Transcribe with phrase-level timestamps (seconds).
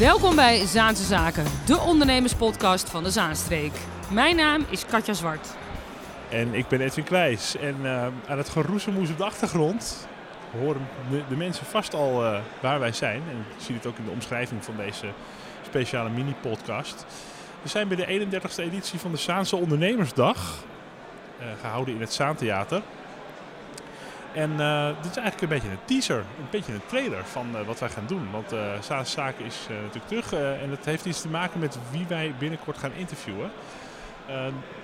[0.00, 3.72] Welkom bij Zaanse Zaken, de ondernemerspodcast van de Zaanstreek.
[4.10, 5.48] Mijn naam is Katja Zwart.
[6.28, 7.56] En ik ben Edwin Kleijs.
[7.56, 10.08] En uh, aan het geroezemoes op de achtergrond
[10.58, 10.88] horen
[11.28, 13.22] de, mensen vast al uh, waar wij zijn.
[13.30, 15.06] En je ziet het ook in de omschrijving van deze
[15.66, 17.06] speciale mini-podcast.
[17.62, 20.64] We zijn bij de 31ste editie van de Zaanse Ondernemersdag,
[21.40, 22.82] uh, gehouden in het Zaantheater.
[24.34, 27.66] En uh, dit is eigenlijk een beetje een teaser, een beetje een trailer van uh,
[27.66, 28.30] wat wij gaan doen.
[28.30, 32.06] Want uh, Zaanse Zaken is natuurlijk terug en het heeft iets te maken met wie
[32.08, 33.50] wij binnenkort gaan interviewen.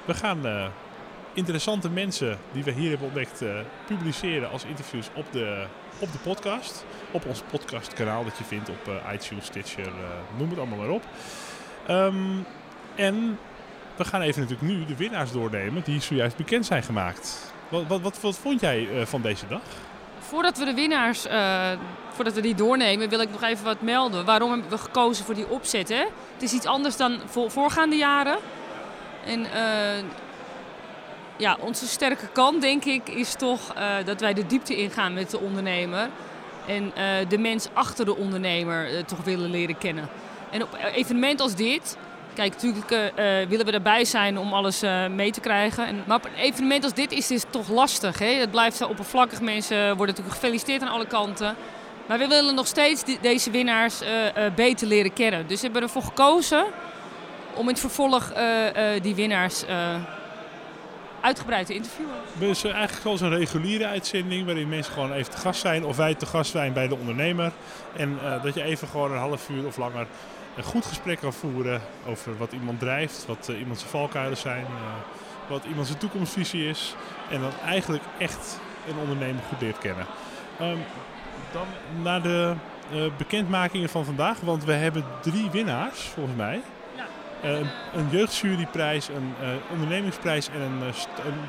[0.05, 0.71] we gaan
[1.33, 3.45] interessante mensen die we hier hebben ontdekt
[3.87, 5.67] publiceren als interviews op de,
[5.99, 6.85] op de podcast.
[7.11, 9.93] Op ons podcastkanaal dat je vindt op iTunes, Stitcher,
[10.37, 11.05] noem het allemaal maar op.
[11.91, 12.47] Um,
[12.95, 13.39] en
[13.97, 17.55] we gaan even natuurlijk nu de winnaars doornemen die zojuist bekend zijn gemaakt.
[17.69, 19.61] Wat, wat, wat, vond jij uh, van deze dag?
[20.19, 21.71] Voordat we de winnaars, uh,
[22.09, 24.25] voordat we die doornemen, wil ik nog even wat melden.
[24.25, 25.89] Waarom hebben we gekozen voor die opzet?
[25.89, 26.05] Hè?
[26.33, 28.37] Het is iets anders dan voor, voorgaande jaren.
[29.25, 30.05] En uh,
[31.37, 35.39] ja, onze sterke kant, denk ik, is toch dat wij de diepte ingaan met de
[35.39, 36.09] ondernemer.
[36.67, 36.93] En
[37.29, 40.09] de mens achter de ondernemer toch willen leren kennen.
[40.51, 41.97] En op evenement als dit
[42.37, 45.87] Kijk, natuurlijk uh, willen we erbij zijn om alles uh, mee te krijgen.
[45.87, 48.19] En, maar op een evenement als dit is het toch lastig.
[48.19, 48.27] Hè?
[48.27, 49.41] Het blijft oppervlakkig.
[49.41, 51.57] Mensen worden natuurlijk gefeliciteerd aan alle kanten.
[52.07, 54.01] Maar we willen nog steeds deze winnaars
[54.55, 55.47] beter leren kennen.
[55.47, 56.65] Dus we hebben ervoor gekozen
[57.55, 58.33] om in het vervolg
[59.03, 59.65] die winnaars
[61.21, 62.15] uitgebreid te interviewen.
[62.39, 65.85] Dus eigenlijk zoals een reguliere uitzending waarin mensen gewoon even te gast zijn.
[65.85, 67.53] Of wij te gast zijn bij de ondernemer.
[67.97, 70.07] En dat je even gewoon een half uur of langer
[70.57, 74.65] een goed gesprek kan voeren over wat iemand drijft, wat uh, iemand zijn valkuilen zijn,
[74.65, 76.95] uh, wat iemand zijn toekomstvisie is.
[77.31, 80.07] En dan eigenlijk echt een ondernemer goed leert kennen.
[80.61, 80.79] Um,
[81.53, 81.67] dan
[82.03, 82.55] naar de
[82.93, 86.61] uh, bekendmakingen van vandaag, want we hebben drie winnaars volgens mij.
[87.43, 89.35] Een, een, jeugdjuryprijs, een
[89.73, 90.93] ondernemingsprijs en een, een,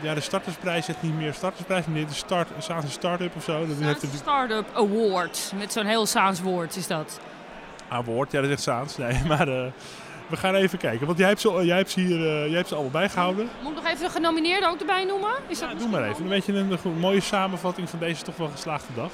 [0.02, 3.66] ja, de startersprijs is niet meer startersprijs, maar de start, een start-up of zo.
[3.66, 7.20] De Startup Award, met zo'n heel Saans woord is dat.
[7.90, 8.98] Award, ja dat zegt Saans.
[8.98, 9.66] Nee, maar uh,
[10.28, 11.06] we gaan even kijken.
[11.06, 13.50] Want jij hebt ze, jij hebt ze hier uh, jij hebt ze allemaal bijgehouden.
[13.62, 15.32] Moet ik nog even de genomineerden ook erbij noemen?
[15.48, 16.24] Is ja, dat doe maar even.
[16.24, 19.12] Een beetje een, een, mooie samenvatting van deze toch wel geslaagde dag.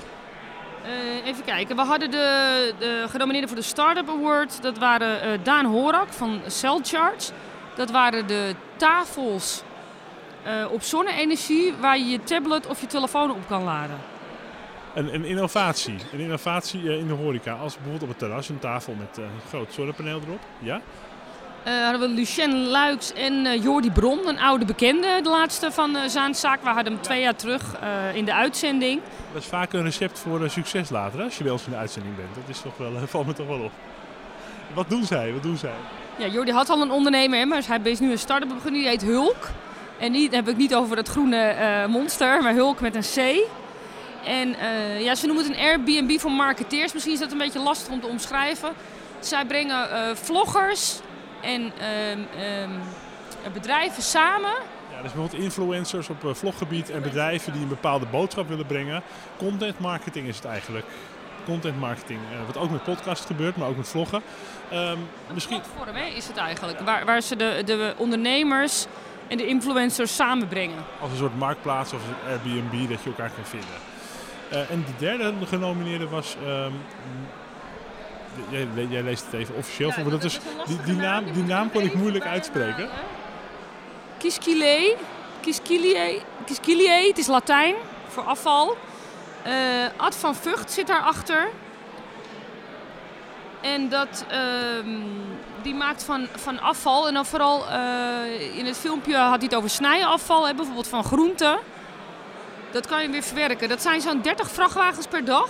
[0.85, 1.75] Uh, even kijken.
[1.75, 4.61] We hadden de, de genomineerden voor de Startup Award.
[4.61, 7.31] Dat waren Daan Horak van Cellcharge.
[7.75, 9.63] Dat waren de tafels
[10.72, 14.12] op zonne-energie waar je je tablet of je telefoon op kan laden.
[14.94, 15.96] Een, een, innovatie.
[16.12, 17.54] Een innovatie uh, in de horeca.
[17.54, 20.40] Als bijvoorbeeld op het terras een tafel met uh, een groot zonnepaneel erop.
[20.59, 20.81] Ja?
[21.68, 25.96] Uh, hadden we Lucien Luiks en uh, Jordi Bron, een oude bekende, de laatste van
[25.96, 26.62] uh, Zaanzaak.
[26.64, 27.76] We hadden hem twee jaar terug
[28.14, 29.02] in de uitzending.
[29.34, 31.26] Dat is vaak een recept voor succes later, hè?
[31.26, 32.36] als je wel eens in de uitzending bent.
[32.36, 33.72] Dat is toch wel, valt me toch wel op.
[34.74, 35.34] Wat doen zij?
[35.34, 35.74] Wat doen zij?
[36.18, 38.82] Ja, Jordi had al een ondernemer, maar hij is nu een start-up begonnen.
[38.82, 39.50] Die heet Hulk.
[40.00, 43.48] En die heb ik niet over het groene monster, maar Hulk met een C.
[44.25, 46.94] En uh, ja, ze noemen het een Airbnb voor marketeers.
[46.94, 48.69] Misschien is dat een beetje lastig om te omschrijven.
[49.19, 51.00] Zij brengen uh, vloggers
[51.41, 52.28] en um,
[52.63, 54.53] um, bedrijven samen.
[54.91, 59.03] Ja, dus bijvoorbeeld influencers op uh, vloggebied en bedrijven die een bepaalde boodschap willen brengen.
[59.38, 60.85] Content marketing is het eigenlijk.
[61.45, 64.22] Content marketing, wat ook met podcast gebeurt, maar ook met vloggen.
[64.73, 65.61] Um, misschien...
[65.61, 68.85] platform hè, is het eigenlijk, waar, waar ze de, de ondernemers
[69.28, 70.84] en de influencers samenbrengen.
[71.01, 73.93] Als een soort marktplaats of een Airbnb dat je elkaar kan vinden.
[74.53, 76.36] Uh, en de derde genomineerde was.
[76.47, 76.74] Um,
[78.50, 80.12] jij, jij, leest het even officieel ja, voor.
[80.12, 82.90] Dat is, die, die, naam, die naam kon ik moeilijk uitspreken.
[84.18, 84.96] Kiskile.
[85.41, 86.22] Kiskilie.
[86.46, 87.75] Kiskilie, het is Latijn
[88.08, 88.78] voor afval.
[89.47, 89.53] Uh,
[89.97, 91.50] Ad van Vught zit daarachter.
[93.62, 94.38] En dat, uh,
[95.62, 97.08] die maakt van, van afval.
[97.08, 100.47] En dan vooral uh, in het filmpje had hij het over snijafval.
[100.47, 101.58] Hè, bijvoorbeeld van groenten.
[102.73, 103.70] Dat kan je weer verwerken.
[103.70, 105.49] Dat zijn zo'n 30 vrachtwagens per dag.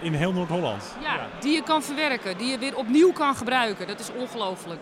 [0.00, 0.82] In heel Noord-Holland?
[1.00, 2.38] Ja, ja, die je kan verwerken.
[2.38, 3.86] Die je weer opnieuw kan gebruiken.
[3.86, 4.80] Dat is ongelooflijk.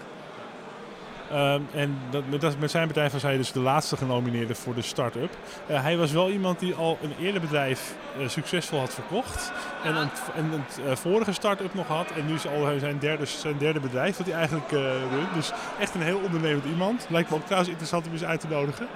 [1.33, 4.83] Uh, en dat, dat, met zijn bedrijf was hij dus de laatste genomineerde voor de
[4.83, 5.37] start-up.
[5.71, 9.53] Uh, hij was wel iemand die al een eerder bedrijf uh, succesvol had verkocht.
[9.85, 12.11] En een, en een uh, vorige start-up nog had.
[12.11, 15.35] En nu is al zijn derde, zijn derde bedrijf dat hij eigenlijk runt.
[15.35, 17.07] Dus echt een heel ondernemend iemand.
[17.09, 18.87] Lijkt me ook trouwens interessant om eens uit te nodigen.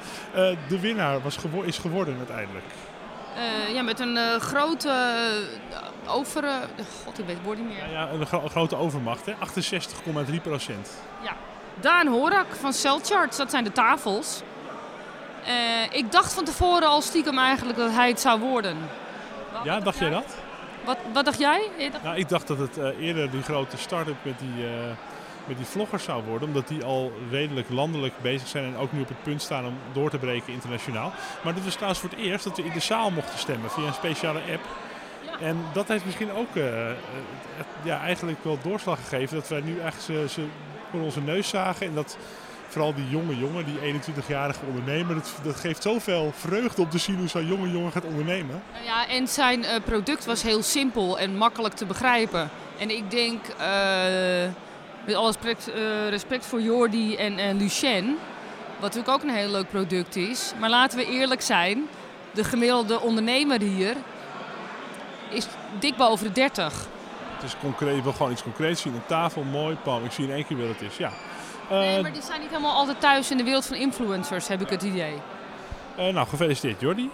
[0.69, 2.65] de winnaar was gewo is geworden uiteindelijk.
[3.73, 4.93] ja, met een grote
[6.07, 6.45] over...
[7.05, 7.77] God, ik weet het woord niet meer.
[7.77, 10.91] Ja, ja een, gro grote overmacht, 68,3 procent.
[11.23, 11.37] Ja,
[11.75, 14.43] Daan Horak van Cellcharts, dat zijn de tafels.
[15.49, 15.53] Uh,
[15.91, 18.77] ik dacht van tevoren al stiekem eigenlijk dat hij het zou worden.
[19.65, 20.25] ja, dacht jij dat?
[20.85, 21.69] Wat, wat dacht jij?
[21.93, 24.73] Dacht- Nou, ik dacht dat het eh, eerder die grote start-up met die, eh,
[25.45, 26.49] met die vloggers zou worden.
[26.49, 29.75] Omdat die al redelijk landelijk bezig zijn en ook nu op het punt staan om
[29.93, 31.13] door te breken internationaal.
[31.43, 33.87] Maar dit was trouwens voor het eerst dat we in de zaal mochten stemmen via
[33.87, 34.65] een speciale app.
[35.25, 35.47] Ja.
[35.47, 36.97] En dat heeft misschien ook eh, eh,
[37.83, 40.47] ja, eigenlijk wel doorslag gegeven dat wij nu echt ze
[40.91, 41.87] voor onze neus zagen.
[41.87, 42.17] En dat
[42.69, 47.19] vooral die jonge jongen, die 21-jarige ondernemer, dat, dat geeft zoveel vreugde om te zien
[47.19, 48.63] hoe zo'n jonge jongen gaat ondernemen.
[48.73, 52.51] Nou ja, en zijn eh, product was heel simpel en makkelijk te begrijpen.
[52.79, 53.67] En ik denk, eh,
[55.07, 58.17] met alle respect, eh, respect voor Jordi en, en Lucien,
[58.81, 60.53] wat natuurlijk ook een heel leuk product is.
[60.59, 61.89] Maar laten we eerlijk zijn,
[62.31, 63.97] de gemiddelde ondernemer hier
[65.31, 65.47] is
[65.79, 66.87] dik boven de 30.
[67.41, 68.95] Het is concreet, ik wil gewoon iets concreets zien.
[68.95, 70.05] Een tafel, mooi, pam.
[70.05, 70.97] Ik zie in één keer wat het is.
[70.97, 71.11] Ja.
[71.71, 74.61] Eh, Nee, maar die zijn niet helemaal altijd thuis in de wereld van influencers, heb
[74.61, 75.15] ik het idee.
[75.97, 77.11] eh, nou, gefeliciteerd Jordi.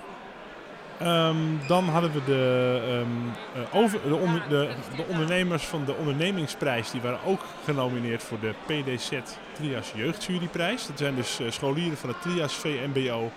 [0.99, 1.37] Ehm,
[1.67, 6.91] dan hadden we de, ehm, eh, over, de, onder- de, de ondernemers van de ondernemingsprijs.
[6.91, 9.11] Die waren ook genomineerd voor de PDZ
[9.53, 10.87] Trias Jeugdjuryprijs.
[10.87, 13.31] Dat zijn dus eh, scholieren van het Trias VMBO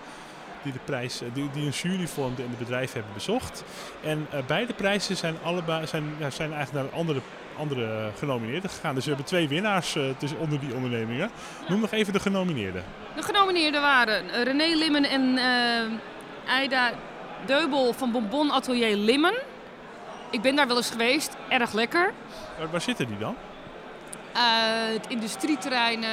[0.62, 3.64] die, de prijs, eh, die, die een jury vormden en het bedrijf hebben bezocht.
[4.02, 7.20] En eh, beide prijzen zijn, allebei, zijn, zijn eigenlijk naar andere,
[7.58, 8.94] andere genomineerden gegaan.
[8.94, 11.30] Dus we hebben twee winnaars eh, tussen, onder die ondernemingen.
[11.68, 12.84] Noem nog even de genomineerden.
[13.16, 15.38] De genomineerden waren René Limmen en
[16.46, 16.92] Aida
[17.46, 19.34] Deubel van Bonbon Atelier Limmen.
[20.30, 22.12] Ik ben daar wel eens geweest, erg lekker.
[22.58, 23.36] Waar, waar zitten die dan?
[24.32, 24.40] Eh,
[24.92, 26.04] het industrieterrein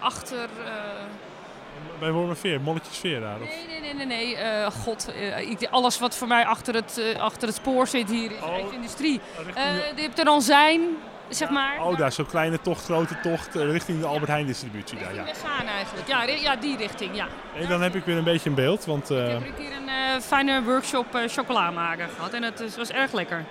[0.00, 0.48] achter.
[2.00, 3.40] Bij Wormerveer, Molletjesveer daar.
[3.40, 3.48] Of?
[3.48, 4.06] nee, nee, nee, nee.
[4.06, 4.36] nee.
[4.36, 8.10] eh, God, eh, ik, alles wat voor mij achter het, eh, achter het spoor zit
[8.10, 8.56] hier is Oh.
[8.58, 9.20] echt industrie.
[9.36, 10.80] richting de- je hebt er dan zijn,
[11.28, 11.80] zeg maar.
[11.84, 15.24] Oh, daar zo'n kleine tocht, grote tocht, richting de Albert Heijn distributie daar, ja.
[15.24, 16.08] Westzaan eigenlijk.
[16.08, 17.26] Ja, ja, die richting, ja.
[17.56, 19.10] En dan heb ik weer een beetje een beeld, want...
[19.10, 23.44] Ik heb een keer een fijne workshop chocola maken gehad en het was erg lekker.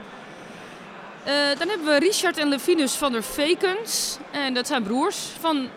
[1.57, 4.17] Dan hebben we Richard en Levinus van der Vekens.
[4.31, 5.69] En dat zijn broers van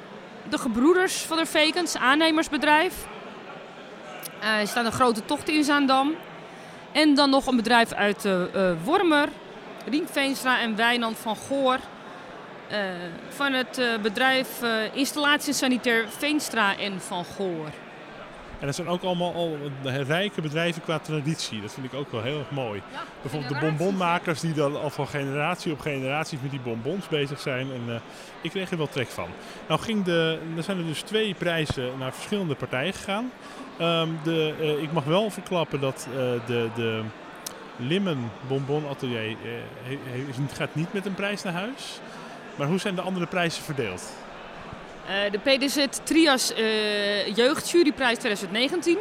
[0.49, 3.07] de gebroeders van der Vekens, aannemersbedrijf.
[4.41, 6.15] Eh, er staan een grote tocht in Zaandam.
[6.93, 8.43] En dan nog een bedrijf uit eh,
[8.85, 9.29] Wormer,
[9.89, 11.79] Rien Veenstra en Wijnand van Goor.
[13.29, 14.49] Van het bedrijf
[14.93, 17.69] Installatie Sanitair Veenstra en van Goor.
[18.63, 19.57] En dat zijn ook allemaal al
[20.07, 21.61] rijke bedrijven qua traditie.
[21.61, 22.83] Dat vind ik ook wel heel erg mooi.
[23.23, 27.67] Bijvoorbeeld de bonbonmakers die dan al van generatie op generatie met die bonbons bezig zijn.
[27.73, 28.01] En eh,
[28.41, 29.29] ik kreeg er wel trek van.
[29.69, 33.31] Nou ging de, er zijn er dus twee prijzen naar verschillende partijen gegaan.
[33.79, 36.17] Ehm, de, eh, ik mag wel verklappen dat eh,
[36.47, 37.03] de, de
[37.77, 39.37] Limmen Bonbon Atelier
[39.83, 42.01] he- he- gaat niet met een prijs naar huis.
[42.57, 44.13] Maar hoe zijn de andere prijzen verdeeld?
[45.07, 48.99] Eh, de PDZ Trias eh Jeugdjuryprijs 2019.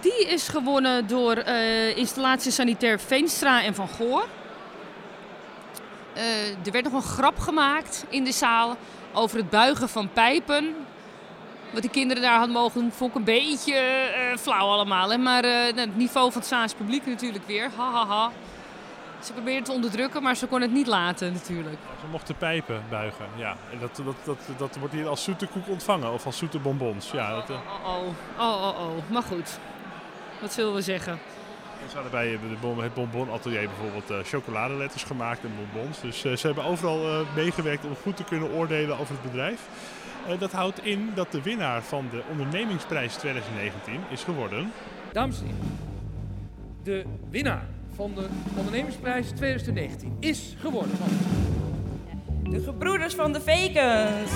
[0.00, 4.26] Die is gewonnen door eh installatie sanitair Veenstra en Van Goor.
[6.64, 8.76] Er werd nog een grap gemaakt in de zaal
[9.12, 10.74] over het buigen van pijpen.
[11.70, 13.80] Wat die kinderen daar hadden mogen doen, vond ik een beetje
[14.38, 15.10] flauw allemaal.
[15.10, 15.18] Hè?
[15.18, 17.70] Maar nou, het niveau van het Saans publiek natuurlijk weer.
[17.76, 18.30] Ha, ha, ha.
[19.20, 21.76] Ze probeerden het te onderdrukken, maar ze kon het niet laten natuurlijk.
[22.00, 23.56] Ze mochten pijpen buigen, ja.
[23.72, 27.10] En dat, dat, dat, dat wordt hier als zoete koek ontvangen of als zoete bonbons.
[27.10, 28.06] Ja, dat, eh, Oh, oh,
[28.38, 29.10] oh, oh, oh.
[29.10, 29.58] Maar goed.
[30.40, 31.18] Wat zullen we zeggen?
[31.88, 36.00] ze hadden bij eh, de bon, het Bonbon Atelier bijvoorbeeld eh, chocoladeletters gemaakt en bonbons.
[36.00, 39.60] Dus eh, ze hebben overal eh, meegewerkt om goed te kunnen oordelen over het bedrijf.
[40.28, 44.72] Eh, dat houdt in dat de winnaar van de ondernemingsprijs 2019 is geworden.
[45.12, 45.78] Dames en heren,
[46.82, 47.66] de winnaar
[47.96, 48.26] van de
[48.56, 51.08] ondernemersprijs 2019 is geworden van...
[52.50, 54.30] De gebroeders van de Vekens.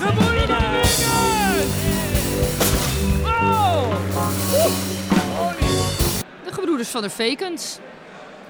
[6.43, 7.79] De gebroeders van der Vekens.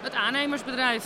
[0.01, 1.05] Het aannemersbedrijf.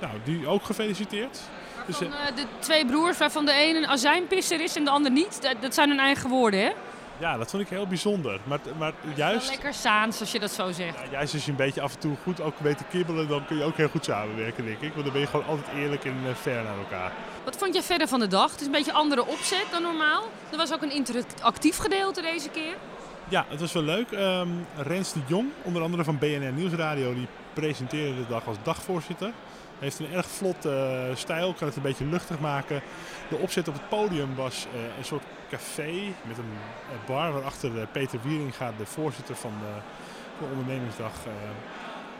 [0.00, 1.40] Nou, die ook gefeliciteerd.
[1.86, 4.90] Dus, eh, Van, eh, de twee broers, waarvan de ene een azijnpisser is en de
[4.90, 5.42] ander niet.
[5.42, 6.72] Dat, dat zijn hun eigen woorden, hè?
[7.18, 8.40] Ja, dat vond ik heel bijzonder.
[8.44, 10.98] Maar, maar juist, lekker saans, als je dat zo zegt.
[10.98, 13.46] ja, juist als je een beetje af en toe goed ook weet te kibbelen, dan
[13.46, 14.92] kun je ook heel goed samenwerken, denk ik.
[14.92, 17.12] Want dan ben je gewoon altijd eerlijk en eh, fair naar elkaar.
[17.44, 18.50] Wat vond jij verder van de dag?
[18.50, 20.22] Het is een beetje een andere opzet dan normaal.
[20.50, 22.74] Er was ook een interactief gedeelte deze keer.
[23.28, 24.12] Ja, het was wel leuk.
[24.12, 29.32] Ehm, Rens de Jong, onder andere van BNR Nieuwsradio, die presenteerde de dag als dagvoorzitter.
[29.84, 32.82] Heeft een erg vlot eh, stijl, kan het een beetje luchtig maken.
[33.28, 36.52] De opzet op het podium was eh, een soort café met een
[36.90, 41.12] eh, bar waarachter Peter Wieringa, de voorzitter van de, ondernemingsdag,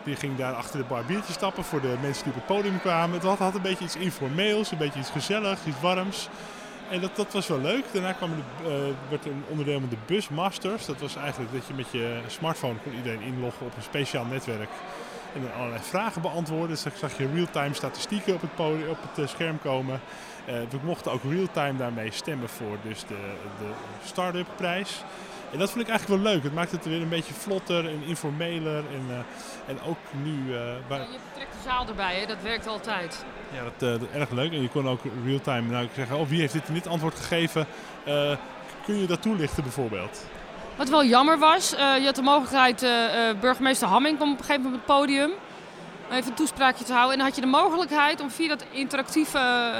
[0.04, 2.80] die ging daar achter de bar biertjes stappen voor de mensen die op het podium
[2.80, 3.14] kwamen.
[3.14, 6.28] Het had, had een beetje iets informeels, een beetje iets gezelligs, iets warms.
[6.90, 7.84] En dat, dat was wel leuk.
[7.92, 8.72] Daarna kwam eh,
[9.08, 10.86] werd een onderdeel met de Busmasters.
[10.86, 14.70] Dat was eigenlijk dat je met je smartphone kon iedereen inloggen op een speciaal netwerk.
[15.34, 16.68] En allerlei vragen beantwoorden.
[16.68, 20.00] Dus ik zag je real-time statistieken op het, podium, op het scherm komen.
[20.46, 23.70] we mochten ook real-time daarmee stemmen voor dus de, de
[24.04, 25.02] start-up prijs.
[25.54, 26.42] En dat vond ik eigenlijk wel leuk.
[26.42, 28.76] Het maakt het weer een beetje vlotter en informeler.
[28.76, 29.16] En, uh,
[29.66, 30.32] en ook nu...
[30.46, 30.56] Uh,
[30.88, 32.26] ja, je trekt de zaal erbij, hè?
[32.26, 33.24] dat werkt altijd.
[33.52, 34.52] Ja, dat, erg leuk.
[34.52, 37.66] En je kon ook real-time nou, zeggen, oh wie heeft dit en dit antwoord gegeven?
[38.84, 40.26] kun je dat toelichten bijvoorbeeld?
[40.76, 42.86] Wat wel jammer was, je had de mogelijkheid,
[43.40, 45.30] burgemeester Hamming kwam op een gegeven moment op het podium.
[46.10, 47.12] Even een toespraakje te houden.
[47.12, 49.72] En dan had je de mogelijkheid om via dat interactieve,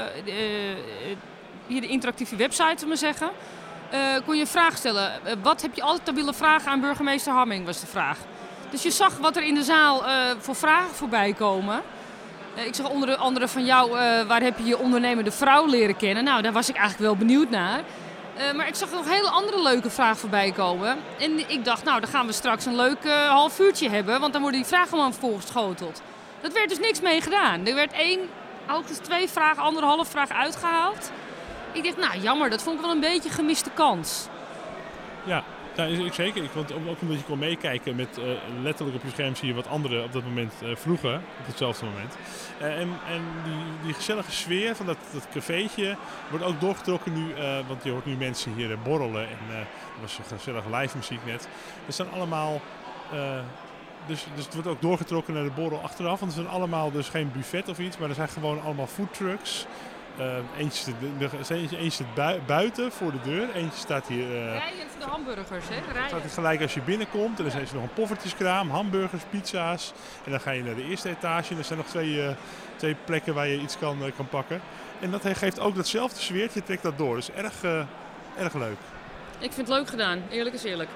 [1.67, 3.29] via de interactieve website, te maar zeggen
[4.25, 5.11] kon je een vraag stellen.
[5.41, 8.17] Wat heb je altijd willen vragen aan burgemeester Hamming, was de vraag.
[8.71, 10.03] Dus je zag wat er in de zaal
[10.39, 11.81] voor vragen voorbij komen.
[12.55, 13.89] ik zag onder andere van jou,
[14.27, 16.23] waar heb je je ondernemende vrouw leren kennen?
[16.23, 17.83] Nou, daar was ik eigenlijk wel benieuwd naar.
[18.55, 20.97] Maar ik zag nog hele andere leuke vragen voorbij komen.
[21.19, 24.41] En ik dacht, nou, dan gaan we straks een leuk half uurtje hebben, want dan
[24.41, 26.01] worden die vragen allemaal voorgeschoteld.
[26.41, 27.65] Dat werd dus niks mee gedaan.
[27.65, 28.19] Er werd één,
[28.65, 31.11] hoogstens twee vragen, anderhalf vraag uitgehaald.
[31.71, 34.27] Ik dacht, nou jammer, dat vond ik wel een beetje gemiste kans.
[35.23, 35.43] Ja,
[35.75, 36.43] ja, ik zeker.
[36.43, 38.25] Ik ook omdat je kon meekijken met uh,
[38.61, 41.85] letterlijk op je scherm zie je wat anderen op dat moment uh, vroegen, op hetzelfde
[41.85, 42.17] moment.
[42.61, 43.53] Uh, en en die,
[43.83, 45.95] die gezellige sfeer van dat, dat cafeetje
[46.29, 47.33] wordt ook doorgetrokken nu,
[47.67, 49.67] want je hoort nu mensen hier borrelen en er
[50.01, 51.47] was gezellig live muziek net.
[51.87, 52.61] Er staan allemaal,
[54.07, 57.09] dus, dus het wordt ook doorgetrokken naar de borrel achteraf, want er zijn allemaal dus
[57.09, 59.65] geen buffet of iets, maar er zijn gewoon allemaal foodtrucks.
[59.65, 59.94] Uh,
[60.57, 62.03] eentje, de, eentje
[62.45, 64.27] buiten voor de deur, eentje staat hier...
[64.27, 65.91] Uh, Rijden voor de hamburgers, hè?
[65.91, 66.07] Rijden.
[66.07, 67.37] Staat hier gelijk als je binnenkomt.
[67.37, 69.93] En dan zijn er nog een poffertjeskraam, hamburgers, pizza's.
[70.23, 72.29] En dan ga je naar de eerste etage en er zijn nog twee, uh,
[72.75, 74.61] twee plekken waar je iets kan, kan pakken.
[74.99, 77.15] En dat geeft ook datzelfde sfeertje, trekt dat door.
[77.15, 77.63] Dus erg,
[78.37, 78.77] erg leuk.
[79.39, 80.89] Ik vind het leuk gedaan, eerlijk is eerlijk.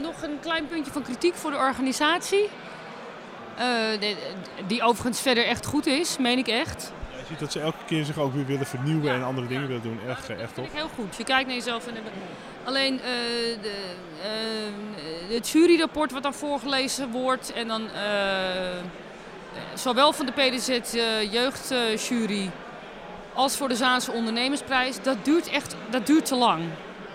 [0.00, 2.48] nog een klein puntje van kritiek voor de organisatie.
[4.66, 6.92] die overigens verder echt goed is, meen ik echt
[7.28, 10.00] ziet dat ze elke keer zich ook weer willen vernieuwen en andere dingen willen doen.
[10.06, 10.68] Erg, echt top.
[10.72, 11.16] heel goed.
[11.16, 11.94] Je kijkt naar jezelf en...
[12.64, 13.00] Alleen uh,
[13.62, 13.94] de,
[15.30, 17.90] uh, het juryrapport wat dan voorgelezen wordt en dan uh,
[19.74, 20.78] zowel van de PDZ
[21.30, 22.50] jeugdjury
[23.34, 26.62] als voor de Zaanse ondernemersprijs, dat duurt echt dat duurt te lang.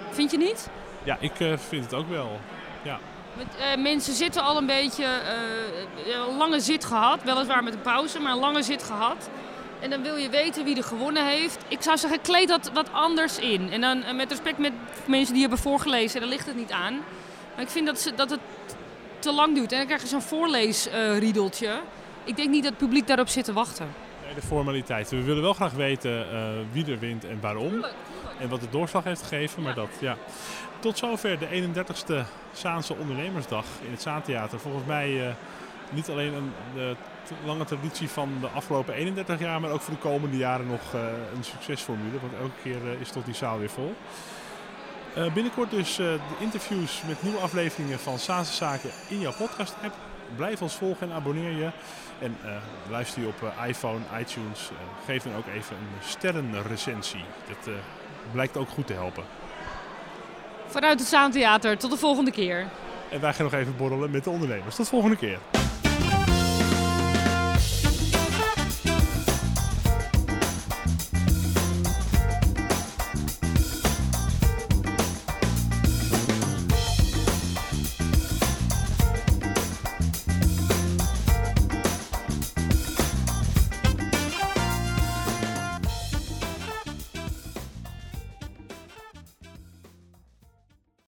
[0.09, 0.69] Vind je niet?
[1.03, 1.33] Ja, ik
[1.67, 2.39] vind het ook wel.
[2.83, 2.99] Ja.
[3.33, 5.05] Met, mensen zitten al een beetje
[6.29, 9.29] een lange zit gehad, weliswaar met een pauze, maar een lange zit gehad.
[9.83, 11.57] En dan wil je weten wie er gewonnen heeft.
[11.67, 13.71] Ik zou zeggen, kleed dat wat anders in.
[13.71, 14.73] En dan eh, met respect met
[15.05, 16.93] mensen die hebben voorgelezen, daar ligt het niet aan.
[17.53, 18.39] Maar ik vind dat, ze, dat het
[19.19, 19.71] te lang duurt.
[19.71, 21.81] En dan krijg je zo'n voorleesriedeltje.
[22.23, 23.87] ik denk niet dat het publiek daarop zit te wachten.
[24.25, 25.17] Nee, de formaliteiten.
[25.17, 27.85] We willen wel graag weten uh, wie er wint en waarom.
[28.39, 29.61] En wat de doorslag heeft gegeven.
[29.61, 30.17] Maar dat, ja.
[30.79, 34.59] Tot zover de 31ste Saanse Ondernemersdag in het Zaantheater.
[34.59, 35.33] Volgens mij uh,
[35.89, 36.51] niet alleen een
[37.45, 41.01] lange traditie van de afgelopen 31 jaar, maar ook voor de komende jaren nog uh,
[41.35, 42.19] een succesformule.
[42.19, 43.95] Want elke keer uh, is tot die zaal weer vol.
[45.17, 49.93] Uh, binnenkort dus de interviews met nieuwe afleveringen van Saanse Zaken in jouw podcast-app.
[50.35, 51.69] Blijf ons volgen en abonneer je.
[52.19, 52.37] En
[52.89, 54.71] luister je op iPhone, iTunes.
[55.05, 57.23] geef dan ook even een sterrenrecensie.
[57.47, 57.73] Dat
[58.31, 59.23] blijkt ook goed te helpen.
[60.67, 62.67] Vanuit het Zaantheater, tot de volgende keer.
[63.09, 64.75] En wij gaan nog even borrelen met de ondernemers.
[64.75, 65.39] Tot de volgende keer.